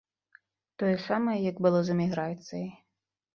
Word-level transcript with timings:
Тое 0.83 0.93
самае, 1.07 1.35
як 1.51 1.61
было 1.67 1.83
з 1.91 1.95
эміграцыяй. 1.97 2.67